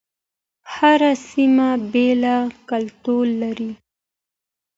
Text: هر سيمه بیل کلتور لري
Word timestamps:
هر 0.75 1.01
سيمه 1.31 1.69
بیل 1.91 2.23
کلتور 2.69 3.25
لري 3.41 3.71